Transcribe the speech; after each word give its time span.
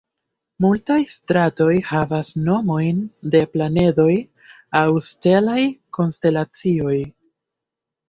Multaj 0.63 0.95
stratoj 1.11 1.67
havas 1.89 2.31
nomojn 2.47 3.05
de 3.37 3.43
planedoj 3.53 4.09
aŭ 4.83 4.85
stelaj 5.13 5.63
konstelacioj. 6.01 7.01